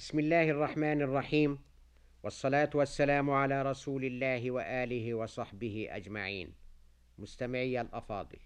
بسم 0.00 0.18
الله 0.18 0.50
الرحمن 0.50 1.02
الرحيم. 1.02 1.58
والصلاة 2.22 2.70
والسلام 2.74 3.30
على 3.30 3.62
رسول 3.62 4.04
الله 4.04 4.50
وآله 4.50 5.14
وصحبه 5.14 5.88
أجمعين. 5.90 6.52
مستمعي 7.18 7.80
الأفاضل 7.80 8.38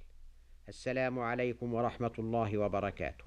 السلام 0.68 1.18
عليكم 1.18 1.74
ورحمة 1.74 2.12
الله 2.18 2.58
وبركاته. 2.58 3.24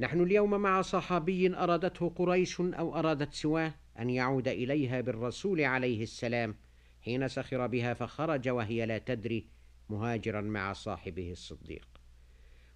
نحن 0.00 0.20
اليوم 0.20 0.50
مع 0.50 0.82
صحابي 0.82 1.56
أرادته 1.56 2.08
قريش 2.08 2.60
أو 2.60 2.98
أرادت 2.98 3.34
سواه 3.34 3.74
أن 3.98 4.10
يعود 4.10 4.48
إليها 4.48 5.00
بالرسول 5.00 5.60
عليه 5.60 6.02
السلام 6.02 6.54
حين 7.02 7.28
سخر 7.28 7.66
بها 7.66 7.94
فخرج 7.94 8.48
وهي 8.48 8.86
لا 8.86 8.98
تدري 8.98 9.46
مهاجرا 9.88 10.40
مع 10.40 10.72
صاحبه 10.72 11.30
الصديق. 11.30 11.88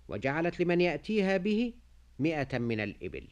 وجعلت 0.09 0.61
لمن 0.61 0.81
يأتيها 0.81 1.37
به 1.37 1.75
مئة 2.19 2.59
من 2.59 2.81
الإبل. 2.81 3.29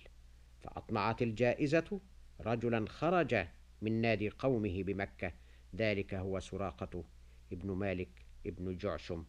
فأطمعت 0.63 1.23
الجائزة 1.23 2.01
رجلا 2.41 2.89
خرج 2.89 3.47
من 3.83 4.01
نادي 4.01 4.29
قومه 4.31 4.83
بمكة. 4.83 5.33
ذلك 5.77 6.15
هو 6.15 6.41
سراقة 6.41 7.05
ابن 7.53 7.71
مالك 7.71 8.27
ابن 8.47 8.77
جعشم. 8.77 9.25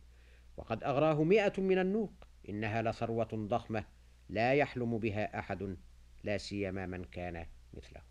وقد 0.58 0.84
أغراه 0.84 1.24
مئة 1.24 1.62
من 1.62 1.80
النوق 1.80 2.14
إنها 2.50 2.82
لثروة 2.82 3.30
ضخمة 3.34 3.86
لا 4.30 4.54
يحلم 4.54 4.98
بها 4.98 5.40
أحد 5.40 5.78
لا 6.24 6.38
سيما 6.38 6.86
من 6.86 7.04
كان 7.04 7.46
مثله. 7.74 8.02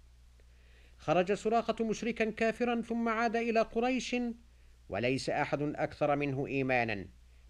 خرج 0.98 1.32
سراقة 1.32 1.84
مشركا 1.84 2.30
كافرا 2.30 2.80
ثم 2.80 3.08
عاد 3.08 3.36
إلى 3.36 3.60
قريش 3.60 4.16
وليس 4.88 5.30
أحد 5.30 5.62
أكثر 5.62 6.16
منه 6.16 6.46
إيمانا 6.46 7.08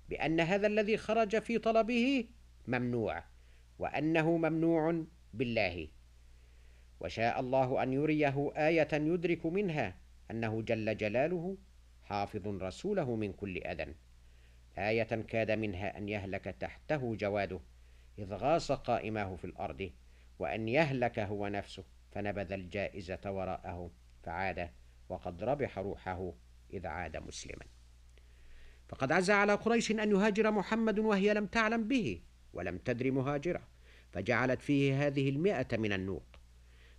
بأن 0.09 0.41
هذا 0.41 0.67
الذي 0.67 0.97
خرج 0.97 1.39
في 1.39 1.59
طلبه 1.59 2.29
ممنوع 2.67 3.25
وأنه 3.79 4.37
ممنوع 4.37 5.05
بالله. 5.33 5.89
وشاء 7.01 7.41
الله 7.41 7.83
أن 7.83 7.93
يريه 7.93 8.53
آية 8.57 8.89
يدرك 8.93 9.47
منها 9.47 9.97
أنه 10.31 10.63
جل 10.63 10.97
جلاله 10.97 11.59
حافظ 12.03 12.49
رسوله 12.49 13.17
من 13.17 13.33
كل 13.33 13.59
أذى. 13.59 13.95
آية 14.79 15.03
كاد 15.03 15.51
منها 15.51 15.99
أن 15.99 16.09
يهلك 16.09 16.45
تحته 16.45 17.15
جواده 17.15 17.61
إذ 18.19 18.35
غاص 18.35 18.73
قائماه 18.73 19.37
في 19.37 19.45
الأرض 19.45 19.91
وأن 20.39 20.69
يهلك 20.69 21.19
هو 21.19 21.49
نفسه 21.49 21.85
فنبذ 22.11 22.53
الجائزة 22.53 23.21
وراءه 23.27 23.91
فعاد 24.23 24.71
وقد 25.09 25.45
ربح 25.45 25.79
روحه 25.79 26.33
إذ 26.73 26.87
عاد 26.87 27.17
مسلما. 27.17 27.65
فقد 28.89 29.13
عز 29.13 29.31
على 29.31 29.55
قريش 29.55 29.91
أن 29.91 30.11
يهاجر 30.11 30.51
محمد 30.51 30.99
وهي 30.99 31.35
لم 31.35 31.47
تعلم 31.47 31.89
به 31.89 32.23
ولم 32.53 32.79
تدر 32.79 33.11
مهاجره. 33.11 33.72
فجعلت 34.13 34.63
فيه 34.63 35.07
هذه 35.07 35.29
المئة 35.29 35.77
من 35.77 35.93
النوق 35.93 36.25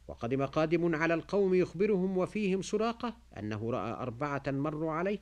وقدم 0.08 0.46
قادم 0.46 0.96
على 0.96 1.14
القوم 1.14 1.54
يخبرهم 1.54 2.18
وفيهم 2.18 2.62
سراقة 2.62 3.18
أنه 3.38 3.72
رأى 3.72 3.92
أربعة 3.92 4.44
مروا 4.48 4.92
عليه 4.92 5.20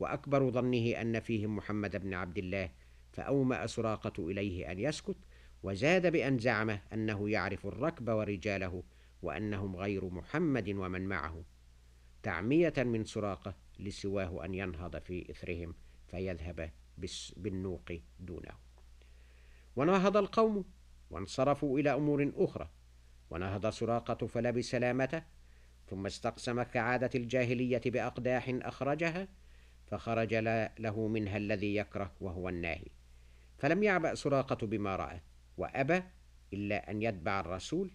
وأكبر 0.00 0.50
ظنه 0.50 1.00
أن 1.00 1.20
فيهم 1.20 1.56
محمد 1.56 1.96
بن 1.96 2.14
عبد 2.14 2.38
الله 2.38 2.70
فأومأ 3.12 3.66
سراقة 3.66 4.30
إليه 4.30 4.72
أن 4.72 4.78
يسكت 4.78 5.16
وزاد 5.62 6.12
بأن 6.12 6.38
زعم 6.38 6.78
أنه 6.92 7.30
يعرف 7.30 7.66
الركب 7.66 8.08
ورجاله 8.08 8.82
وأنهم 9.22 9.76
غير 9.76 10.04
محمد 10.04 10.68
ومن 10.68 11.08
معه. 11.08 11.44
تعمية 12.22 12.74
من 12.76 13.04
سراقة 13.04 13.54
لسواه 13.78 14.44
أن 14.44 14.54
ينهض 14.54 14.98
في 14.98 15.30
إثرهم 15.30 15.74
فيذهب 16.08 16.70
بالنوق 17.36 17.92
دونه. 18.20 18.52
ونهض 19.76 20.16
القوم 20.16 20.64
وانصرفوا 21.10 21.78
إلى 21.78 21.94
أمور 21.94 22.32
أخرى 22.36 22.68
ونهض 23.30 23.70
سراقة 23.70 24.26
فلبس 24.26 24.74
لامته 24.74 25.22
ثم 25.86 26.06
استقسم 26.06 26.62
كعادة 26.62 27.10
الجاهلية 27.14 27.82
بأقداح 27.86 28.48
أخرجها 28.48 29.28
فخرج 29.86 30.34
له 30.78 31.08
منها 31.08 31.36
الذي 31.36 31.76
يكره 31.76 32.12
وهو 32.20 32.48
الناهي. 32.48 32.88
فلم 33.58 33.82
يعبأ 33.82 34.14
سراقة 34.14 34.66
بما 34.66 34.96
رأى 34.96 35.20
وأبى 35.56 36.02
إلا 36.52 36.90
أن 36.90 37.02
يتبع 37.02 37.40
الرسول 37.40 37.90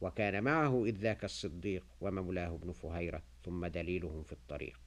وكان 0.00 0.44
معه 0.44 0.84
إذ 0.84 0.96
ذاك 0.96 1.24
الصديق 1.24 1.84
ومولاه 2.00 2.54
ابن 2.54 2.72
فهيرة 2.72 3.22
ثم 3.44 3.66
دليلهم 3.66 4.22
في 4.22 4.32
الطريق. 4.32 4.80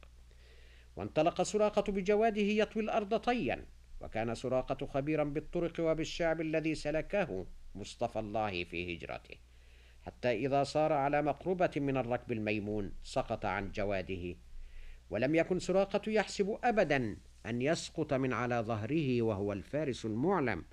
وانطلق 0.95 1.41
سراقة 1.41 1.91
بجواده 1.91 2.41
يطوي 2.41 2.83
الأرض 2.83 3.17
طيا 3.17 3.65
وكان 4.01 4.35
سراقة 4.35 4.85
خبيرا 4.85 5.23
بالطرق 5.23 5.79
وبالشعب 5.79 6.41
الذي 6.41 6.75
سلكه. 6.75 7.45
مصطفى 7.75 8.19
الله 8.19 8.63
في 8.63 8.95
هجرته. 8.97 9.35
حتى 10.01 10.31
إذا 10.31 10.63
صار 10.63 10.93
على 10.93 11.21
مقربة 11.21 11.71
من 11.75 11.97
الركب 11.97 12.31
الميمون 12.31 12.91
سقط 13.03 13.45
عن 13.45 13.71
جواده. 13.71 14.35
ولم 15.09 15.35
يكن 15.35 15.59
سراقة 15.59 16.01
يحسب 16.11 16.59
أبدا 16.63 17.17
أن 17.45 17.61
يسقط 17.61 18.13
من 18.13 18.33
على 18.33 18.59
ظهره 18.59 19.21
وهو 19.21 19.53
الفارس 19.53 20.05
المعلم 20.05 20.65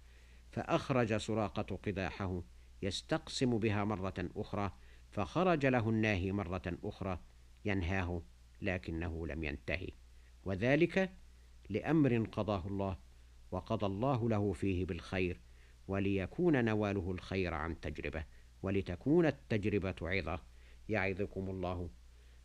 فأخرج 0.50 1.16
سراقة 1.16 1.76
قداحه 1.76 2.42
يستقسم 2.82 3.58
بها 3.58 3.84
مرة 3.84 4.28
أخرى 4.36 4.72
فخرج 5.10 5.66
له 5.66 5.88
الناهي 5.88 6.32
مرة 6.32 6.78
أخرى 6.84 7.20
ينهاه 7.64 8.22
لكنه 8.62 9.26
لم 9.26 9.44
ينتهي. 9.44 9.88
وذلك 10.44 11.12
لأمر 11.69 12.26
قضاه 12.32 12.66
الله 12.66 12.98
وقضى 13.50 13.86
الله 13.86 14.28
له 14.28 14.52
فيه 14.52 14.84
بالخير 14.84 15.40
وليكون 15.88 16.65
نواله 16.65 17.10
الخير 17.10 17.54
عن 17.54 17.81
تجربة 17.81 18.25
ولتكون 18.62 19.26
التجربة 19.26 19.94
عظة. 20.03 20.41
يعظكم 20.88 21.50
الله 21.50 21.91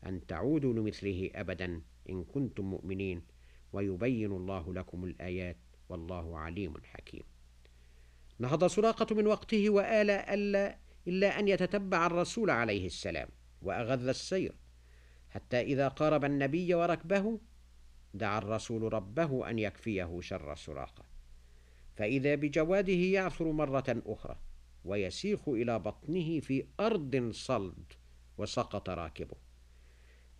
أن 0.06 0.25
تعودوا 0.28 0.74
لمثله 0.74 1.31
أبدا 1.36 1.81
إن 2.09 2.24
كنتم 2.24 2.66
مؤمنين 2.66 3.22
ويبين 3.74 4.31
الله 4.31 4.74
لكم 4.74 5.06
الآيات 5.06 5.58
والله 5.90 6.38
عليم 6.38 6.74
حكيم. 6.84 7.24
نهض 8.40 8.68
سراقة 8.68 9.16
من 9.16 9.28
وقته 9.28 9.69
وآل 9.69 10.09
ألا 10.09 10.78
إلا 11.08 11.40
أن 11.40 11.48
يتتبع 11.48 12.06
الرسول 12.06 12.50
عليه 12.50 12.86
السلام 12.86 13.30
وأغذ 13.62 14.08
السير. 14.08 14.56
حتى 15.30 15.62
إذا 15.62 15.88
قارب 15.88 16.25
النبي 16.25 16.74
وركبه 16.74 17.40
دعا 18.14 18.38
الرسول 18.38 18.94
ربه 18.94 19.50
أن 19.50 19.59
يكفيه 19.59 20.19
شر 20.22 20.56
سراقة. 20.56 21.16
فإذا 21.97 22.35
بجواده 22.35 22.94
يعثر 22.94 23.52
مرة 23.52 24.02
أخرى 24.06 24.40
ويسيخ 24.85 25.50
إلى 25.50 25.80
بطنه 25.80 26.40
في 26.40 26.66
أرض 26.80 27.31
صلد 27.31 27.94
وسقط 28.38 28.90
راكبه. 28.90 29.35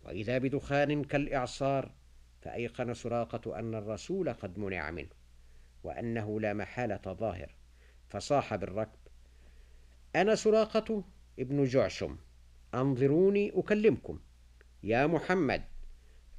وإذا 0.04 0.38
بدخان 0.38 1.04
كالإعصار 1.04 1.92
فأيقن 2.40 2.94
سراقة 2.94 3.58
أن 3.58 3.74
الرسول 3.74 4.32
قد 4.32 4.58
منع 4.58 4.90
منه 4.90 5.08
وأنه 5.84 6.40
لا 6.40 6.52
محالة 6.54 7.00
ظاهر 7.06 7.54
فصاح 8.08 8.54
بالركب 8.54 8.98
أنا 10.16 10.34
سراقة 10.34 11.04
ابن 11.38 11.64
جعشم 11.64 12.16
أنظروني 12.74 13.52
أكلمكم. 13.54 14.20
يا 14.82 15.06
محمد 15.06 15.62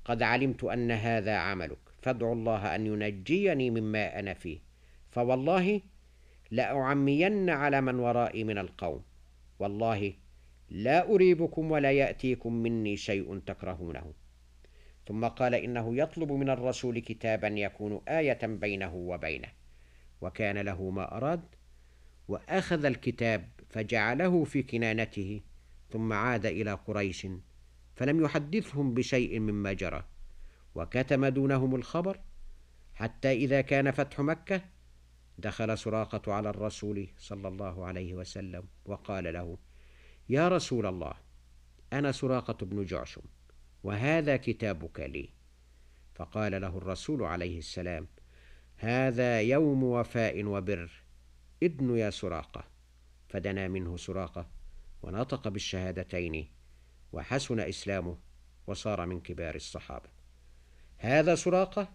قد 0.06 0.24
علمت 0.24 0.64
أن 0.64 0.92
هذا 0.92 1.36
عملك 1.36 1.80
فادعوا 2.02 2.34
الله 2.34 2.76
أن 2.76 2.86
ينجيني 2.86 3.70
مما 3.70 4.20
أنا 4.20 4.34
فيه. 4.34 4.69
فوالله 5.12 5.82
لأعمين 6.52 7.50
على 7.50 7.82
من 7.82 7.96
ورائي 7.96 8.44
من 8.44 8.58
القوم. 8.58 9.04
والله 9.60 10.14
لا 10.70 11.10
أريبكم 11.10 11.72
ولا 11.72 11.92
يأتيكم 11.92 12.54
مني 12.54 12.98
شيء 12.98 13.40
تكرهونه. 13.40 14.14
ثم 15.08 15.26
قال 15.26 15.56
إنه 15.56 15.98
يطلب 15.98 16.32
من 16.32 16.50
الرسول 16.50 17.00
كتابا 17.00 17.48
يكون 17.48 18.02
آية 18.08 18.40
بينه 18.44 18.96
وبينه. 18.96 19.50
وكان 20.22 20.58
له 20.58 20.90
ما 20.90 21.18
أراد 21.18 21.42
وأخذ 22.28 22.86
الكتاب 22.86 23.50
فجعله 23.70 24.44
في 24.44 24.64
كنانته 24.64 25.42
ثم 25.90 26.14
عاد 26.14 26.46
إلى 26.46 26.74
قريش 26.74 27.28
فلم 27.96 28.24
يحدثهم 28.24 28.94
بشيء 28.94 29.40
مما 29.40 29.74
جرى. 29.74 30.04
وكتم 30.76 31.26
دونهم 31.26 31.76
الخبر 31.76 32.20
حتى 32.94 33.32
إذا 33.32 33.62
كان 33.62 33.92
فتح 33.92 34.20
مكة 34.20 34.62
دخل 35.40 35.78
سراقة 35.78 36.34
على 36.34 36.50
الرسول 36.50 37.08
صلى 37.18 37.48
الله 37.48 37.86
عليه 37.86 38.14
وسلم 38.14 38.64
وقال 38.86 39.34
له 39.34 39.58
يا 40.30 40.48
رسول 40.48 40.86
الله 40.86 41.14
أنا 41.94 42.12
سراقة 42.12 42.66
بن 42.66 42.86
جعشم 42.86 43.22
وهذا 43.84 44.38
كتابك 44.38 45.00
لي. 45.00 45.30
فقال 46.16 46.62
له 46.62 46.78
الرسول 46.78 47.24
عليه 47.24 47.58
السلام 47.58 48.08
هذا 48.78 49.42
يوم 49.42 49.84
وفاء 49.84 50.44
وبر 50.44 50.92
ادن 51.64 51.98
يا 51.98 52.10
سراقة. 52.10 52.64
فدنا 53.30 53.68
منه 53.68 53.98
سراقة 53.98 54.50
ونطق 55.02 55.48
بالشهادتين 55.48 56.48
وحسن 57.14 57.60
إسلامه 57.60 58.18
وصار 58.68 59.06
من 59.06 59.22
كبار 59.22 59.56
الصحابة. 59.56 60.10
هذا 60.98 61.36
سراقة 61.36 61.90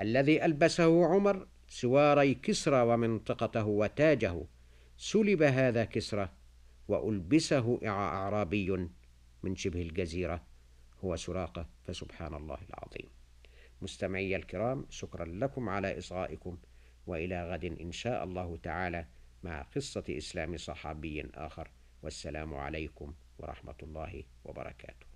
الذي 0.00 0.44
ألبسه 0.44 1.06
عمر 1.06 1.46
سواري 1.68 2.34
كسرى 2.34 2.82
ومنطقته 2.82 3.66
وتاجه. 3.66 4.44
سلب 4.96 5.42
هذا 5.42 5.84
كسرى 5.84 6.28
وألبسه 6.88 7.80
أعرابي 7.86 8.88
من 9.42 9.56
شبه 9.56 9.82
الجزيرة. 9.82 10.42
هو 11.04 11.16
سراقة 11.16 11.66
فسبحان 11.84 12.34
الله 12.34 12.58
العظيم. 12.70 13.08
مستمعي 13.82 14.36
الكرام 14.36 14.86
شكرا 14.90 15.24
لكم 15.24 15.68
على 15.68 15.98
إصغائكم 15.98 16.58
وإلى 17.06 17.52
غد 17.52 17.64
إن 17.64 17.92
شاء 17.92 18.24
الله 18.24 18.58
تعالى 18.62 19.06
مع 19.42 19.62
قصة 19.62 20.04
إسلام 20.10 20.56
صحابي 20.56 21.30
آخر. 21.34 21.70
والسلام 22.02 22.54
عليكم 22.54 23.14
ورحمة 23.38 23.78
الله 23.82 24.22
وبركاته. 24.44 25.07